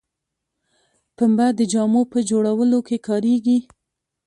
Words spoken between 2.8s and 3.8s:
کې کاریږي